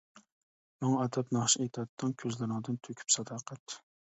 ماڭا 0.83 1.03
ئاتاپ 1.03 1.29
ناخشا 1.37 1.61
ئېيتاتتىڭ، 1.65 2.17
كۆزلىرىڭدىن 2.25 2.81
تۆكۈپ 2.89 3.15
ساداقەت. 3.19 3.79